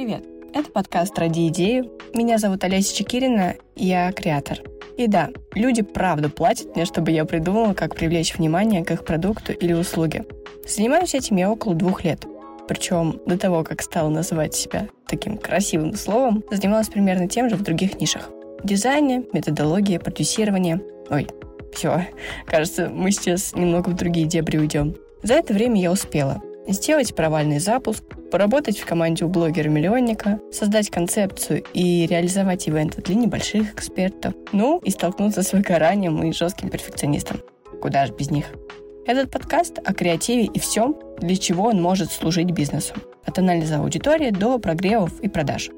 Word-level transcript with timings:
Это 0.00 0.70
подкаст 0.72 1.18
«Ради 1.18 1.48
идею». 1.48 1.92
Меня 2.14 2.38
зовут 2.38 2.64
Олеся 2.64 2.96
Чекирина, 2.96 3.56
я 3.76 4.10
креатор. 4.12 4.60
И 4.96 5.06
да, 5.06 5.28
люди 5.52 5.82
правда 5.82 6.30
платят 6.30 6.74
мне, 6.74 6.86
чтобы 6.86 7.10
я 7.10 7.26
придумала, 7.26 7.74
как 7.74 7.96
привлечь 7.96 8.34
внимание 8.34 8.82
к 8.82 8.90
их 8.92 9.04
продукту 9.04 9.52
или 9.52 9.74
услуге. 9.74 10.24
Занимаюсь 10.66 11.14
этим 11.14 11.36
я 11.36 11.50
около 11.50 11.74
двух 11.74 12.02
лет. 12.02 12.24
Причем 12.66 13.20
до 13.26 13.36
того, 13.36 13.62
как 13.62 13.82
стала 13.82 14.08
называть 14.08 14.54
себя 14.54 14.88
таким 15.06 15.36
красивым 15.36 15.94
словом, 15.94 16.44
занималась 16.50 16.88
примерно 16.88 17.28
тем 17.28 17.50
же 17.50 17.56
в 17.56 17.62
других 17.62 18.00
нишах. 18.00 18.30
Дизайне, 18.64 19.24
методология, 19.34 20.00
продюсирование. 20.00 20.80
Ой, 21.10 21.28
все, 21.74 22.06
кажется, 22.46 22.88
мы 22.88 23.10
сейчас 23.12 23.54
немного 23.54 23.90
в 23.90 23.96
другие 23.96 24.26
дебри 24.26 24.56
уйдем. 24.56 24.96
За 25.22 25.34
это 25.34 25.52
время 25.52 25.78
я 25.78 25.92
успела 25.92 26.40
сделать 26.66 27.14
провальный 27.14 27.58
запуск, 27.58 28.04
поработать 28.30 28.78
в 28.78 28.86
команде 28.86 29.24
у 29.24 29.28
блогера-миллионника, 29.28 30.40
создать 30.52 30.90
концепцию 30.90 31.64
и 31.74 32.06
реализовать 32.06 32.66
ивенты 32.68 33.02
для 33.02 33.14
небольших 33.14 33.74
экспертов, 33.74 34.34
ну 34.52 34.78
и 34.78 34.90
столкнуться 34.90 35.42
с 35.42 35.52
выгоранием 35.52 36.22
и 36.22 36.32
жестким 36.32 36.70
перфекционистом. 36.70 37.40
Куда 37.80 38.06
же 38.06 38.12
без 38.12 38.30
них? 38.30 38.46
Этот 39.06 39.30
подкаст 39.30 39.78
о 39.84 39.92
креативе 39.92 40.44
и 40.44 40.58
всем, 40.58 40.96
для 41.18 41.36
чего 41.36 41.64
он 41.64 41.82
может 41.82 42.12
служить 42.12 42.52
бизнесу. 42.52 42.94
От 43.24 43.38
анализа 43.38 43.78
аудитории 43.78 44.30
до 44.30 44.58
прогревов 44.58 45.20
и 45.20 45.28
продаж. 45.28 45.70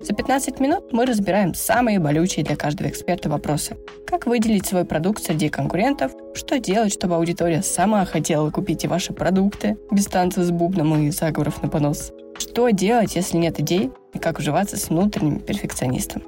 За 0.00 0.14
15 0.14 0.60
минут 0.60 0.92
мы 0.92 1.06
разбираем 1.06 1.54
самые 1.54 1.98
болючие 1.98 2.44
для 2.44 2.54
каждого 2.54 2.88
эксперта 2.88 3.28
вопросы. 3.28 3.76
Как 4.06 4.26
выделить 4.26 4.64
свой 4.64 4.84
продукт 4.84 5.22
среди 5.24 5.48
конкурентов, 5.48 6.12
что 6.38 6.58
делать, 6.58 6.92
чтобы 6.92 7.16
аудитория 7.16 7.62
сама 7.62 8.04
хотела 8.04 8.50
купить 8.50 8.84
и 8.84 8.88
ваши 8.88 9.12
продукты, 9.12 9.76
без 9.90 10.06
танца 10.06 10.44
с 10.44 10.50
бубном 10.50 10.96
и 10.96 11.10
заговоров 11.10 11.62
на 11.62 11.68
понос. 11.68 12.12
Что 12.38 12.70
делать, 12.70 13.16
если 13.16 13.36
нет 13.36 13.58
идей, 13.60 13.90
и 14.14 14.18
как 14.18 14.38
уживаться 14.38 14.76
с 14.76 14.88
внутренним 14.88 15.40
перфекционистом. 15.40 16.22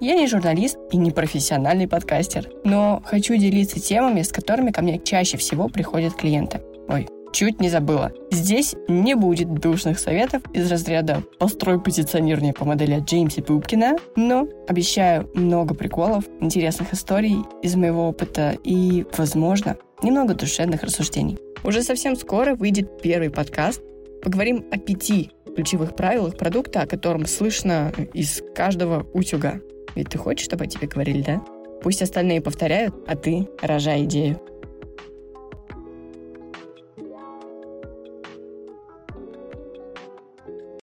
Я 0.00 0.14
не 0.16 0.26
журналист 0.26 0.76
и 0.92 0.96
не 0.98 1.10
профессиональный 1.10 1.88
подкастер, 1.88 2.50
но 2.64 3.02
хочу 3.06 3.36
делиться 3.36 3.80
темами, 3.80 4.22
с 4.22 4.28
которыми 4.28 4.70
ко 4.70 4.82
мне 4.82 4.98
чаще 4.98 5.38
всего 5.38 5.68
приходят 5.68 6.14
клиенты. 6.14 6.60
Ой, 6.88 7.08
чуть 7.34 7.60
не 7.60 7.68
забыла. 7.68 8.12
Здесь 8.30 8.76
не 8.88 9.14
будет 9.14 9.52
душных 9.54 9.98
советов 9.98 10.42
из 10.54 10.70
разряда 10.70 11.22
«построй 11.38 11.82
позиционирование 11.82 12.54
по 12.54 12.64
модели 12.64 13.02
Джеймса 13.04 13.42
Пупкина», 13.42 13.96
но 14.14 14.46
обещаю 14.68 15.28
много 15.34 15.74
приколов, 15.74 16.24
интересных 16.40 16.94
историй 16.94 17.38
из 17.60 17.74
моего 17.74 18.08
опыта 18.08 18.56
и, 18.62 19.04
возможно, 19.18 19.76
немного 20.02 20.34
душевных 20.34 20.84
рассуждений. 20.84 21.36
Уже 21.64 21.82
совсем 21.82 22.14
скоро 22.14 22.54
выйдет 22.54 23.02
первый 23.02 23.30
подкаст. 23.30 23.82
Поговорим 24.22 24.64
о 24.70 24.78
пяти 24.78 25.32
ключевых 25.56 25.96
правилах 25.96 26.36
продукта, 26.36 26.82
о 26.82 26.86
котором 26.86 27.26
слышно 27.26 27.92
из 28.12 28.42
каждого 28.54 29.06
утюга. 29.12 29.60
Ведь 29.96 30.08
ты 30.08 30.18
хочешь, 30.18 30.44
чтобы 30.44 30.64
о 30.64 30.66
тебе 30.68 30.86
говорили, 30.86 31.22
да? 31.22 31.42
Пусть 31.82 32.00
остальные 32.00 32.40
повторяют, 32.40 32.94
а 33.06 33.16
ты 33.16 33.48
рожай 33.60 34.04
идею. 34.04 34.40